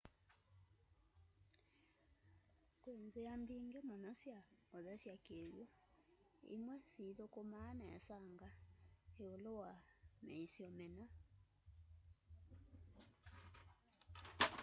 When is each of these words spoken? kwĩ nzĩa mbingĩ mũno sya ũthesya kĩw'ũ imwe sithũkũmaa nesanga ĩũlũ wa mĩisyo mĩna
kwĩ 2.81 2.93
nzĩa 3.05 3.33
mbingĩ 3.41 3.79
mũno 3.89 4.11
sya 4.21 4.39
ũthesya 4.77 5.15
kĩw'ũ 5.25 5.63
imwe 6.55 6.75
sithũkũmaa 6.91 7.71
nesanga 7.79 8.49
ĩũlũ 9.27 9.51
wa 9.61 9.71
mĩisyo 10.25 10.67
mĩna 10.77 11.05